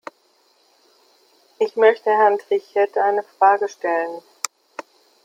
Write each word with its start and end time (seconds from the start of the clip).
Ich 1.59 1.75
möchte 1.75 2.09
Herrn 2.09 2.39
Trichet 2.39 2.97
eine 2.97 3.21
Frage 3.21 3.67
stellen. 3.69 4.23